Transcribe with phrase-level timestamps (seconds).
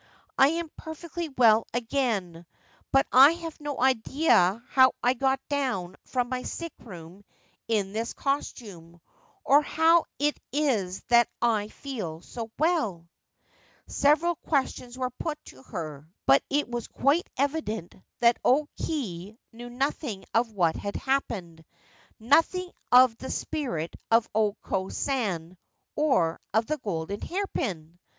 [0.35, 2.47] I am perfectly well again;
[2.91, 7.23] but I have no idea how I got down from my sick room
[7.67, 8.99] in this costume,
[9.45, 13.07] or how it is that I feel so well/
[13.85, 19.69] Several questions were put to her; but it was quite evident that O Kei knew
[19.69, 21.63] nothing of what had happened—
[22.19, 25.59] nothing of the spirit of O Ko San,
[25.95, 27.99] or of the golden hairpin